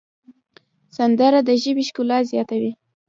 [0.97, 2.71] سندره د ژبې ښکلا زیاتوي